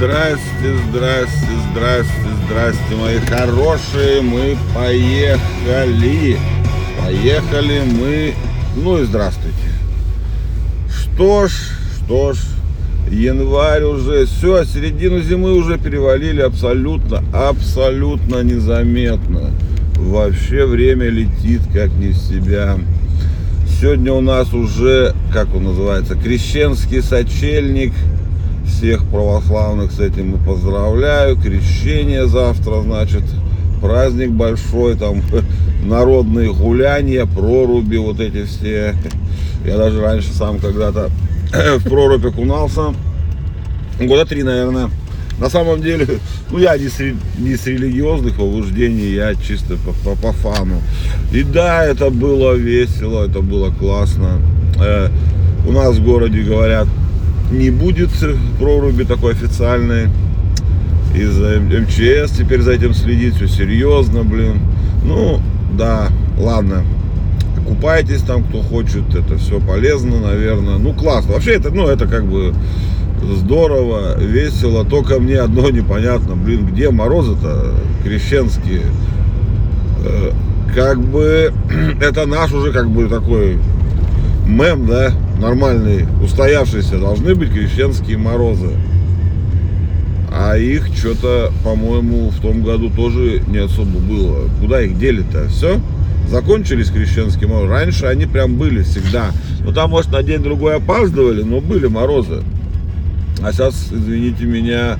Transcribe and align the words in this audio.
Здрасте, 0.00 0.78
здрасте, 0.88 1.48
здрасте, 1.70 2.12
здрасте, 2.46 2.96
мои 2.96 3.18
хорошие, 3.18 4.22
мы 4.22 4.56
поехали. 4.74 6.38
Поехали 6.98 7.82
мы, 7.84 8.32
ну 8.82 8.96
и 8.96 9.04
здравствуйте. 9.04 9.58
Что 10.88 11.48
ж, 11.48 11.52
что 11.98 12.32
ж, 12.32 12.38
январь 13.10 13.82
уже, 13.82 14.24
все, 14.24 14.64
середину 14.64 15.20
зимы 15.20 15.52
уже 15.52 15.76
перевалили 15.76 16.40
абсолютно, 16.40 17.22
абсолютно 17.34 18.42
незаметно. 18.42 19.50
Вообще 19.96 20.64
время 20.64 21.10
летит 21.10 21.60
как 21.74 21.92
не 21.92 22.12
в 22.12 22.16
себя. 22.16 22.78
Сегодня 23.78 24.14
у 24.14 24.22
нас 24.22 24.54
уже, 24.54 25.14
как 25.30 25.54
он 25.54 25.64
называется, 25.64 26.14
крещенский 26.14 27.02
сочельник– 27.02 27.92
всех 28.70 29.04
православных 29.06 29.92
с 29.92 30.00
этим 30.00 30.34
и 30.34 30.46
поздравляю. 30.46 31.36
Крещение 31.36 32.26
завтра, 32.26 32.82
значит, 32.82 33.22
праздник 33.80 34.30
большой, 34.30 34.96
там 34.96 35.22
народные 35.84 36.52
гуляния, 36.52 37.26
проруби, 37.26 37.96
вот 37.96 38.20
эти 38.20 38.44
все. 38.44 38.94
Я 39.64 39.76
даже 39.76 40.00
раньше 40.00 40.32
сам 40.32 40.58
когда-то 40.58 41.10
в 41.78 41.84
прорубь 41.84 42.24
окунался. 42.24 42.94
Года 44.00 44.24
три, 44.24 44.42
наверное. 44.42 44.90
На 45.38 45.48
самом 45.48 45.80
деле, 45.80 46.06
ну 46.50 46.58
я 46.58 46.76
не 46.76 46.88
с, 46.88 46.98
не 47.38 47.56
с 47.56 47.66
религиозных 47.66 48.36
побуждений, 48.36 49.14
я 49.14 49.34
чисто 49.34 49.76
по, 49.76 49.92
по, 50.04 50.16
по 50.16 50.32
фану. 50.32 50.80
И 51.32 51.42
да, 51.42 51.84
это 51.84 52.10
было 52.10 52.54
весело, 52.54 53.26
это 53.26 53.40
было 53.40 53.70
классно. 53.70 54.40
Э, 54.78 55.08
у 55.66 55.72
нас 55.72 55.96
в 55.96 56.04
городе 56.04 56.42
говорят, 56.42 56.86
не 57.50 57.70
будет 57.70 58.10
проруби 58.58 59.04
такой 59.04 59.32
официальной. 59.32 60.08
Из-за 61.14 61.60
МЧС 61.60 62.36
теперь 62.36 62.60
за 62.60 62.72
этим 62.72 62.94
следить, 62.94 63.34
все 63.34 63.48
серьезно, 63.48 64.22
блин. 64.22 64.60
Ну, 65.04 65.40
да, 65.76 66.08
ладно. 66.38 66.84
Купайтесь 67.66 68.22
там, 68.22 68.44
кто 68.44 68.62
хочет, 68.62 69.14
это 69.14 69.36
все 69.36 69.60
полезно, 69.60 70.20
наверное. 70.20 70.78
Ну, 70.78 70.92
классно. 70.92 71.34
Вообще, 71.34 71.52
это, 71.52 71.70
ну, 71.70 71.88
это 71.88 72.06
как 72.06 72.26
бы 72.26 72.54
здорово, 73.22 74.18
весело. 74.18 74.84
Только 74.84 75.18
мне 75.18 75.40
одно 75.40 75.70
непонятно, 75.70 76.36
блин, 76.36 76.66
где 76.66 76.90
морозы-то 76.90 77.74
крещенские? 78.04 78.82
Э, 80.04 80.32
как 80.74 81.00
бы 81.00 81.52
это 82.00 82.26
наш 82.26 82.52
уже 82.52 82.72
как 82.72 82.88
бы 82.88 83.08
такой 83.08 83.58
мем, 84.50 84.86
да, 84.86 85.12
нормальный, 85.40 86.06
устоявшийся, 86.22 86.98
должны 86.98 87.34
быть 87.34 87.52
крещенские 87.52 88.18
морозы. 88.18 88.70
А 90.32 90.56
их 90.56 90.86
что-то, 90.96 91.52
по-моему, 91.64 92.30
в 92.30 92.40
том 92.40 92.62
году 92.62 92.90
тоже 92.90 93.42
не 93.48 93.58
особо 93.58 93.98
было. 93.98 94.48
Куда 94.60 94.82
их 94.82 94.98
дели-то? 94.98 95.48
Все? 95.48 95.80
Закончились 96.28 96.90
крещенские 96.90 97.48
морозы. 97.48 97.70
Раньше 97.70 98.06
они 98.06 98.26
прям 98.26 98.56
были 98.56 98.82
всегда. 98.82 99.32
Ну 99.64 99.72
там, 99.72 99.90
может, 99.90 100.12
на 100.12 100.22
день-другой 100.22 100.76
опаздывали, 100.76 101.42
но 101.42 101.60
были 101.60 101.88
морозы. 101.88 102.42
А 103.42 103.52
сейчас, 103.52 103.88
извините 103.90 104.44
меня, 104.44 104.98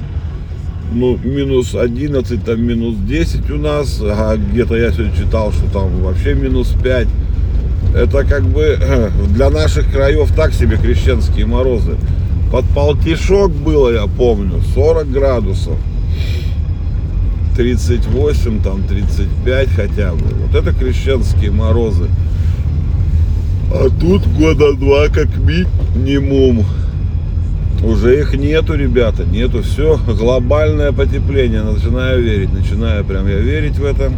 ну, 0.92 1.16
минус 1.22 1.74
11, 1.74 2.44
там 2.44 2.60
минус 2.62 2.96
10 3.06 3.50
у 3.50 3.58
нас. 3.58 4.00
А 4.02 4.36
где-то 4.36 4.76
я 4.76 4.90
сегодня 4.90 5.14
читал, 5.16 5.52
что 5.52 5.70
там 5.70 6.02
вообще 6.02 6.34
минус 6.34 6.74
5. 6.82 7.06
Это 7.94 8.24
как 8.24 8.44
бы 8.44 8.78
для 9.34 9.50
наших 9.50 9.90
краев 9.90 10.32
так 10.34 10.52
себе 10.52 10.76
крещенские 10.76 11.46
морозы. 11.46 11.96
Под 12.52 12.64
полтишок 12.66 13.52
было, 13.52 13.90
я 13.90 14.06
помню, 14.06 14.60
40 14.74 15.10
градусов. 15.10 15.76
38, 17.56 18.62
там 18.62 18.82
35 18.84 19.68
хотя 19.70 20.12
бы. 20.12 20.24
Вот 20.46 20.54
это 20.54 20.72
крещенские 20.72 21.50
морозы. 21.50 22.06
А 23.72 23.88
тут 24.00 24.26
года 24.26 24.74
два 24.74 25.08
как 25.08 25.28
минимум. 25.36 26.64
Уже 27.84 28.20
их 28.20 28.34
нету, 28.34 28.74
ребята, 28.74 29.24
нету. 29.24 29.62
Все, 29.62 29.96
глобальное 29.96 30.92
потепление. 30.92 31.62
Начинаю 31.62 32.22
верить, 32.22 32.52
начинаю 32.52 33.04
прям 33.04 33.28
я 33.28 33.38
верить 33.38 33.78
в 33.78 33.84
это 33.84 34.12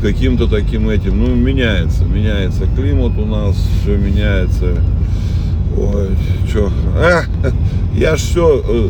каким-то 0.00 0.46
таким 0.46 0.88
этим. 0.88 1.18
Ну, 1.18 1.34
меняется, 1.34 2.04
меняется 2.04 2.66
климат 2.76 3.18
у 3.18 3.26
нас, 3.26 3.56
все 3.82 3.96
меняется. 3.96 4.76
Ой, 5.76 6.08
что? 6.48 6.70
А, 6.96 7.22
я 7.94 8.16
ж 8.16 8.20
все 8.20 8.62
э, 8.66 8.88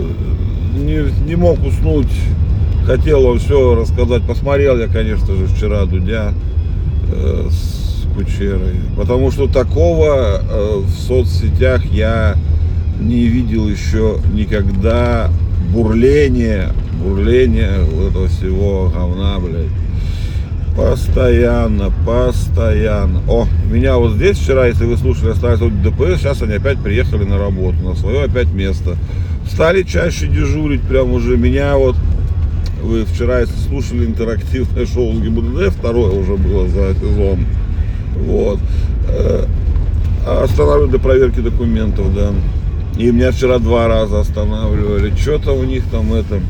не, 0.76 1.26
не 1.26 1.37
мог 1.37 1.65
уснуть. 1.65 2.12
Хотел 2.87 3.26
он 3.26 3.38
все 3.38 3.75
рассказать. 3.75 4.22
Посмотрел 4.22 4.78
я, 4.78 4.88
конечно 4.88 5.34
же, 5.37 5.47
вчера 5.47 5.84
Дудя 5.84 6.32
э, 7.12 7.48
с 7.50 8.06
Кучерой. 8.15 8.77
Потому 8.97 9.31
что 9.31 9.47
такого 9.47 10.41
э, 10.42 10.78
в 10.78 10.91
соцсетях 10.91 11.84
я 11.87 12.37
не 13.00 13.27
видел 13.27 13.69
еще 13.69 14.19
никогда 14.32 15.31
бурления, 15.72 16.72
бурления 17.03 17.81
вот 17.82 18.10
этого 18.10 18.28
всего 18.28 18.92
говна, 18.94 19.38
блядь. 19.38 19.71
Постоянно, 20.77 21.93
постоянно. 22.07 23.21
О, 23.29 23.47
меня 23.71 23.97
вот 23.97 24.13
здесь 24.13 24.39
вчера, 24.39 24.67
если 24.67 24.85
вы 24.85 24.97
слушали, 24.97 25.31
остались 25.31 25.61
вот 25.61 25.83
ДПС, 25.83 26.21
сейчас 26.21 26.43
они 26.43 26.55
опять 26.55 26.79
приехали 26.79 27.25
на 27.25 27.39
работу, 27.39 27.77
на 27.83 27.95
свое 27.95 28.25
опять 28.25 28.53
место. 28.53 28.97
Стали 29.51 29.83
чаще 29.83 30.27
дежурить, 30.27 30.83
прям 30.83 31.13
уже 31.13 31.37
меня 31.37 31.77
вот, 31.77 31.97
вы 32.83 33.05
вчера, 33.05 33.41
если 33.41 33.57
слушали 33.57 34.07
интерактивное 34.07 34.87
шоу 34.87 35.13
ГИБДД, 35.13 35.75
второе 35.77 36.13
уже 36.13 36.37
было 36.37 36.69
за 36.69 36.95
сезон, 36.95 37.45
вот, 38.17 38.61
э, 39.09 39.45
останавливали 40.27 40.91
для 40.91 40.99
проверки 40.99 41.41
документов, 41.41 42.15
да. 42.15 42.31
И 42.97 43.11
меня 43.11 43.33
вчера 43.33 43.59
два 43.59 43.89
раза 43.89 44.21
останавливали. 44.21 45.15
Что-то 45.17 45.53
у 45.53 45.65
них 45.65 45.85
там 45.91 46.13
это 46.13 46.41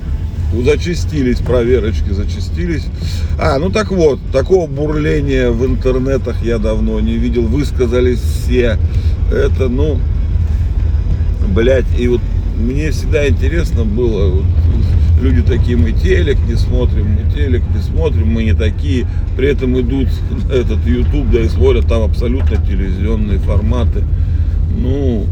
зачистились 0.53 1.39
проверочки, 1.39 2.11
зачистились. 2.11 2.85
А, 3.39 3.59
ну 3.59 3.71
так 3.71 3.91
вот, 3.91 4.19
такого 4.33 4.67
бурления 4.67 5.51
в 5.51 5.65
интернетах 5.65 6.43
я 6.43 6.59
давно 6.59 7.01
не 7.01 7.17
видел. 7.17 7.43
Высказались 7.43 8.21
все. 8.21 8.79
Это, 9.31 9.69
ну, 9.69 9.99
блядь, 11.55 11.87
и 11.99 12.09
вот 12.09 12.21
мне 12.61 12.91
всегда 12.91 13.29
интересно 13.29 13.85
было, 13.85 14.31
вот, 14.31 14.45
люди 15.23 15.43
такие, 15.43 15.77
мы 15.77 15.93
телек 15.93 16.39
не 16.49 16.57
смотрим, 16.57 17.07
мы 17.13 17.31
телек 17.33 17.63
не 17.75 17.81
смотрим, 17.81 18.29
мы 18.29 18.45
не 18.45 18.55
такие. 18.55 19.07
При 19.37 19.49
этом 19.49 19.81
идут 19.81 20.09
этот 20.53 20.85
YouTube, 20.87 21.31
да 21.31 21.41
и 21.41 21.49
смотрят 21.49 21.87
там 21.87 22.03
абсолютно 22.03 22.57
телевизионные 22.57 23.39
форматы. 23.39 24.03
Ну, 24.77 25.27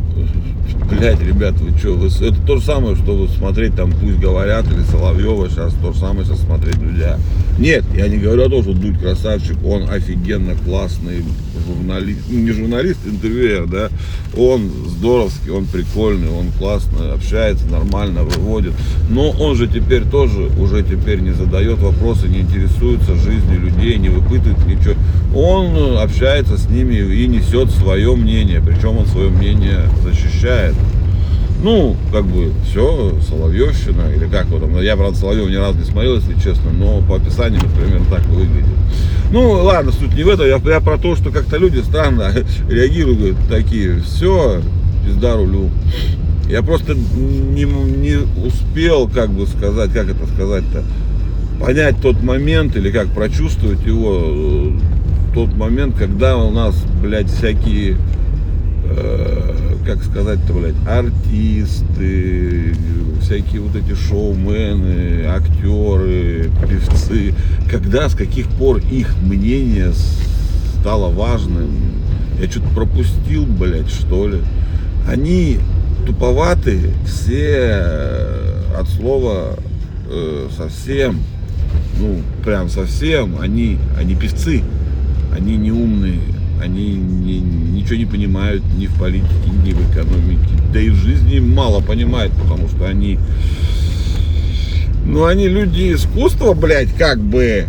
блядь, 0.91 1.21
ребят, 1.21 1.55
вы 1.61 1.77
что, 1.79 1.95
вы, 1.95 2.09
это 2.09 2.37
то 2.47 2.57
же 2.57 2.65
самое, 2.65 2.97
что 2.97 3.15
вы 3.15 3.29
смотреть 3.29 3.75
там 3.75 3.93
«Пусть 3.93 4.19
говорят» 4.19 4.67
или 4.67 4.83
Соловьева, 4.83 5.49
сейчас 5.49 5.75
то 5.83 5.93
же 5.93 5.99
самое, 5.99 6.25
сейчас 6.25 6.41
смотреть 6.41 6.79
Дудя. 6.79 7.19
Нет, 7.59 7.85
я 7.95 8.09
не 8.09 8.19
говорю 8.19 8.47
о 8.47 8.49
том, 8.49 8.63
что 8.63 8.73
Дудь 8.73 8.99
красавчик, 8.99 9.57
он 9.65 9.91
офигенно 9.91 10.55
классный 10.65 11.25
журналист, 11.67 12.21
ну, 12.29 12.39
не 12.39 12.53
журналист, 12.53 12.99
интервьюер, 13.05 13.67
да, 13.67 13.89
он 14.37 14.71
здоровский, 14.87 15.51
он 15.51 15.67
прикольный, 15.67 16.31
он 16.31 16.51
классно 16.59 17.13
общается, 17.13 17.67
нормально 17.67 18.23
выводит, 18.23 18.73
но 19.11 19.31
он 19.31 19.57
же 19.57 19.67
теперь 19.67 20.05
тоже 20.05 20.51
уже 20.59 20.83
теперь 20.83 21.21
не 21.21 21.33
задает 21.33 21.79
вопросы, 21.79 22.29
не 22.29 22.41
интересуется 22.41 23.15
жизнью 23.17 23.61
людей, 23.61 23.97
не 23.99 24.09
выпытывает 24.09 24.65
ничего. 24.67 24.95
Он 25.35 25.99
общается 25.99 26.57
с 26.57 26.69
ними 26.69 26.95
и 26.95 27.27
несет 27.27 27.71
свое 27.71 28.15
мнение, 28.15 28.63
причем 28.65 28.99
он 28.99 29.07
свое 29.07 29.29
мнение 29.29 29.83
защищает. 30.03 30.58
Ну, 31.61 31.97
как 32.13 32.25
бы, 32.25 32.53
все, 32.71 33.19
Соловьевщина, 33.29 34.13
или 34.15 34.29
как 34.29 34.47
вот 34.47 34.61
там, 34.61 34.81
я, 34.81 34.97
правда, 34.97 35.19
Соловьев 35.19 35.51
ни 35.51 35.57
разу 35.57 35.79
не 35.79 35.85
смотрел, 35.85 36.15
если 36.17 36.35
честно, 36.35 36.71
но 36.71 37.03
по 37.03 37.17
описанию 37.17 37.61
примерно 37.77 38.07
так 38.09 38.25
выглядит. 38.27 38.65
Ну, 39.33 39.51
ладно, 39.51 39.91
суть 39.91 40.15
не 40.15 40.23
в 40.23 40.29
этом, 40.29 40.47
я, 40.47 40.61
я 40.65 40.81
про 40.81 40.99
то, 40.99 41.17
что 41.17 41.31
как-то 41.31 41.57
люди 41.57 41.81
странно 41.81 42.33
реагируют, 42.69 43.37
такие, 43.49 44.01
все, 44.03 44.61
пизда 45.05 45.37
рулю. 45.37 45.71
Я 46.49 46.63
просто 46.63 46.95
не, 46.95 47.65
не 47.65 48.19
успел, 48.47 49.09
как 49.09 49.31
бы 49.31 49.47
сказать, 49.47 49.93
как 49.93 50.09
это 50.09 50.27
сказать-то, 50.29 50.85
понять 51.61 52.01
тот 52.01 52.23
момент 52.23 52.77
или 52.77 52.91
как 52.91 53.09
прочувствовать 53.09 53.85
его, 53.85 54.23
э, 54.25 54.71
тот 55.35 55.55
момент, 55.57 55.97
когда 55.99 56.37
у 56.37 56.51
нас, 56.51 56.75
блядь, 57.03 57.29
всякие 57.29 57.97
как 59.89 60.05
сказать-то, 60.05 60.53
блядь, 60.53 60.75
артисты, 60.87 62.75
всякие 63.23 63.63
вот 63.63 63.75
эти 63.75 63.95
шоумены, 63.95 65.25
актеры, 65.27 66.51
певцы, 66.69 67.35
когда, 67.71 68.09
с 68.09 68.15
каких 68.15 68.49
пор 68.49 68.79
их 68.91 69.17
мнение 69.23 69.93
стало 70.81 71.11
важным, 71.11 71.71
я 72.41 72.51
что-то 72.51 72.69
пропустил, 72.69 73.47
блядь, 73.47 73.91
что 73.91 74.29
ли. 74.29 74.41
Они 75.07 75.59
туповаты, 76.07 76.93
все 77.07 77.81
э, 77.83 78.63
от 78.79 78.89
слова 78.89 79.57
э, 80.09 80.49
совсем, 80.57 81.21
ну, 81.99 82.21
прям 82.45 82.69
совсем, 82.69 83.41
они, 83.41 83.79
они 83.99 84.15
певцы, 84.15 84.63
они 85.37 85.57
не 85.57 85.71
умные, 85.71 86.21
они 86.61 86.95
не, 86.95 87.41
ничего 87.41 87.97
не 87.97 88.07
понимают 88.07 88.63
ни 88.77 88.87
в 88.87 88.99
политике, 88.99 89.51
ни 89.65 89.73
в 89.73 89.91
экономике, 89.91 90.49
да 90.73 90.81
и 90.81 90.91
в 90.91 90.97
жизни 90.97 91.39
мало 91.39 91.81
понимают, 91.81 92.33
потому 92.35 92.69
что 92.69 92.87
они, 92.87 93.19
ну, 95.05 95.25
они 95.25 95.49
люди 95.49 95.93
искусства, 95.95 96.55
блядь, 96.55 96.95
как 96.97 97.21
бы, 97.21 97.67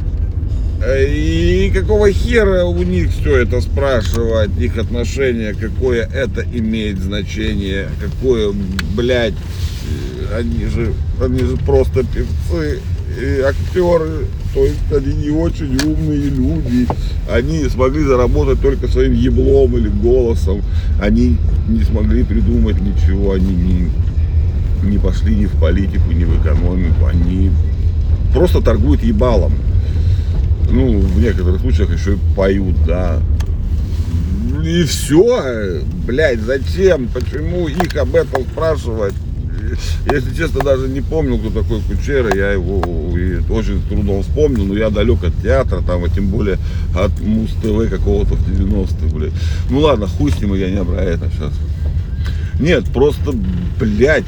и 0.88 1.72
какого 1.74 2.12
хера 2.12 2.66
у 2.66 2.84
них 2.84 3.12
все 3.12 3.38
это 3.38 3.62
спрашивать, 3.62 4.52
их 4.60 4.78
отношение, 4.78 5.54
какое 5.54 6.08
это 6.08 6.42
имеет 6.54 7.00
значение, 7.00 7.88
какое, 8.00 8.54
блядь, 8.96 9.36
они 10.36 10.66
же, 10.66 10.94
они 11.22 11.40
же 11.40 11.58
просто 11.58 12.04
певцы 12.04 12.80
актеры, 13.46 14.26
то 14.54 14.66
есть 14.66 14.92
они 14.92 15.14
не 15.14 15.30
очень 15.30 15.78
умные 15.86 16.30
люди, 16.30 16.88
они 17.30 17.68
смогли 17.70 18.04
заработать 18.04 18.62
только 18.62 18.88
своим 18.88 19.14
еблом 19.14 19.78
или 19.78 19.90
голосом, 19.90 20.62
они 21.02 21.38
не 21.68 21.84
смогли 21.84 22.24
придумать 22.24 22.80
ничего, 22.82 23.34
они 23.34 23.54
не, 23.54 23.90
не 24.90 24.98
пошли 24.98 25.36
ни 25.36 25.46
в 25.46 25.60
политику, 25.60 26.12
ни 26.12 26.24
в 26.24 26.42
экономику, 26.42 27.06
они 27.06 27.52
просто 28.34 28.62
торгуют 28.62 29.04
ебалом. 29.04 29.54
Ну, 30.72 31.00
в 31.00 31.20
некоторых 31.20 31.62
случаях 31.62 31.92
еще 31.92 32.14
и 32.14 32.36
поют, 32.36 32.76
да. 32.86 33.20
И 34.64 34.84
все, 34.84 35.82
блядь, 36.06 36.42
зачем, 36.42 37.08
почему 37.08 37.68
их 37.68 37.96
об 37.96 38.16
этом 38.16 38.44
спрашивать? 38.44 39.14
Если 40.12 40.36
честно, 40.36 40.62
даже 40.62 40.88
не 40.88 41.02
помнил, 41.02 41.38
кто 41.40 41.62
такой 41.62 41.82
Кучера, 41.82 42.36
я 42.36 42.52
его 42.52 42.80
очень 43.50 43.82
трудно 43.88 44.22
вспомнил, 44.22 44.66
но 44.66 44.76
я 44.76 44.90
далек 44.90 45.24
от 45.24 45.34
театра, 45.42 45.82
там, 45.82 46.04
а 46.04 46.10
тем 46.10 46.28
более 46.28 46.58
от 46.96 47.20
Муз-ТВ 47.20 47.90
какого-то 47.90 48.36
в 48.36 48.50
90-х, 48.50 49.16
блядь. 49.16 49.34
Ну 49.70 49.80
ладно, 49.80 50.08
хуй 50.08 50.32
с 50.32 50.40
ним, 50.40 50.56
я 50.56 50.70
не 50.70 50.84
про 50.84 51.02
это 51.02 51.30
сейчас. 51.32 51.54
Нет, 52.60 52.86
просто, 52.92 53.34
блядь, 53.80 54.26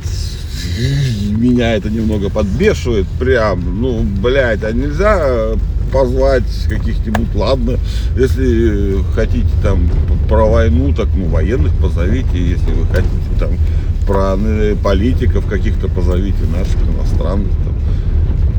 меня 1.37 1.75
это 1.75 1.89
немного 1.89 2.29
подбешивает 2.29 3.07
прям, 3.19 3.81
ну, 3.81 4.01
блядь, 4.03 4.63
а 4.63 4.71
нельзя 4.71 5.55
позвать 5.91 6.43
каких-нибудь, 6.67 7.33
ладно, 7.35 7.77
если 8.15 9.03
хотите 9.13 9.49
там 9.61 9.89
про 10.29 10.45
войну, 10.45 10.93
так 10.93 11.07
ну 11.15 11.25
военных 11.25 11.73
позовите, 11.75 12.37
если 12.37 12.71
вы 12.71 12.85
хотите 12.87 13.11
там 13.39 13.51
про 14.07 14.35
э, 14.37 14.75
политиков 14.81 15.45
каких-то 15.45 15.87
позовите, 15.87 16.43
наших 16.45 16.81
иностранных 16.89 17.51
там. 17.63 17.75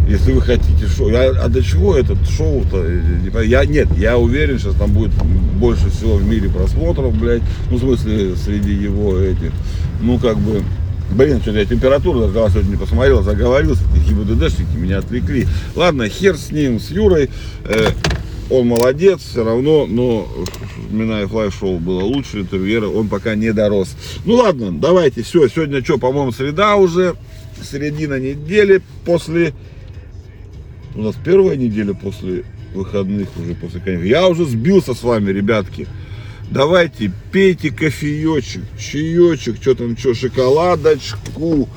Если 0.08 0.32
вы 0.32 0.43
хотите 0.43 0.87
шоу, 0.88 1.08
я, 1.11 1.31
а 1.31 1.49
до 1.49 1.62
чего 1.62 1.96
этот 1.96 2.29
шоу-то? 2.29 2.84
Я 3.43 3.64
нет, 3.64 3.88
я 3.96 4.19
уверен, 4.19 4.58
сейчас 4.58 4.75
там 4.75 4.90
будет 4.90 5.12
больше 5.58 5.90
всего 5.90 6.17
в 6.17 6.26
мире 6.26 6.49
просмотров, 6.49 7.14
блядь. 7.14 7.43
Ну, 7.70 7.76
в 7.76 7.81
смысле, 7.81 8.35
среди 8.37 8.73
его 8.73 9.17
этих. 9.17 9.52
Ну, 10.00 10.19
как 10.19 10.38
бы, 10.38 10.62
Блин, 11.14 11.43
что-то 11.43 11.59
я 11.59 11.67
температуру 11.67 12.26
даже 12.29 12.55
сегодня 12.55 12.70
не 12.70 12.76
посмотрел, 12.76 13.23
заговорился, 13.23 13.82
эти 13.94 14.14
ГИБДДшники 14.14 14.76
меня 14.76 14.99
отвлекли. 14.99 15.47
Ладно, 15.75 16.09
хер 16.09 16.37
с 16.37 16.50
ним, 16.50 16.81
с 16.81 16.91
Юрой. 16.91 17.29
Э, 17.64 17.88
он 18.49 18.67
молодец, 18.67 19.20
все 19.20 19.44
равно, 19.44 19.87
но 19.87 20.26
Минаев 20.91 21.32
Лайв 21.32 21.55
шоу 21.55 21.79
было 21.79 22.00
лучше, 22.00 22.41
интервьюера 22.41 22.87
он 22.87 23.09
пока 23.09 23.35
не 23.35 23.53
дорос. 23.53 23.94
Ну 24.25 24.35
ладно, 24.35 24.73
давайте, 24.73 25.23
все, 25.23 25.49
сегодня 25.49 25.85
что, 25.85 25.99
по-моему, 25.99 26.32
среда 26.32 26.76
уже, 26.76 27.14
середина 27.62 28.19
недели 28.19 28.81
после, 29.05 29.53
у 30.94 31.03
нас 31.03 31.14
первая 31.23 31.56
неделя 31.56 31.93
после 31.93 32.44
выходных 32.75 33.29
уже, 33.37 33.55
после 33.55 33.81
конец. 33.81 34.03
Я 34.03 34.26
уже 34.29 34.47
сбился 34.47 34.94
с 34.94 35.03
вами, 35.03 35.31
ребятки. 35.31 35.87
Давайте, 36.50 37.10
пейте 37.30 37.70
кофеечек, 37.70 38.62
чаечек, 38.78 39.56
что 39.60 39.74
там, 39.74 39.96
что, 39.96 40.14
шоколадочку. 40.14 41.68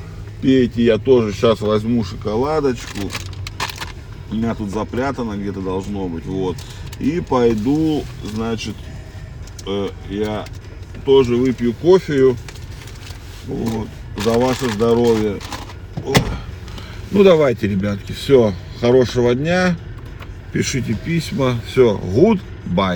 Пейте, 0.41 0.83
я 0.83 0.97
тоже 0.97 1.33
сейчас 1.33 1.61
возьму 1.61 2.03
шоколадочку. 2.03 3.09
У 4.31 4.35
меня 4.35 4.53
тут 4.55 4.71
запрятано 4.71 5.37
где-то 5.37 5.61
должно 5.61 6.07
быть, 6.07 6.25
вот. 6.25 6.57
И 6.99 7.21
пойду, 7.21 8.03
значит, 8.23 8.75
э, 9.65 9.89
я 10.09 10.45
тоже 11.05 11.35
выпью 11.35 11.73
кофею. 11.73 12.35
Вот, 13.47 13.87
за 14.23 14.31
ваше 14.31 14.69
здоровье. 14.71 15.39
Ну 17.11 17.23
давайте, 17.23 17.67
ребятки, 17.67 18.11
все. 18.11 18.53
Хорошего 18.81 19.35
дня. 19.35 19.77
Пишите 20.51 20.95
письма. 21.05 21.59
Все, 21.67 21.99
good 22.03 22.39
bye. 22.65 22.93